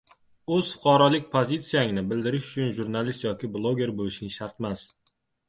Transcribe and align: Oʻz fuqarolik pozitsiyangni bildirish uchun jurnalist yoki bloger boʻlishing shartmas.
Oʻz 0.53 0.69
fuqarolik 0.75 1.27
pozitsiyangni 1.35 2.03
bildirish 2.13 2.49
uchun 2.55 2.73
jurnalist 2.79 3.27
yoki 3.27 3.51
bloger 3.59 3.95
boʻlishing 4.01 4.35
shartmas. 4.41 4.85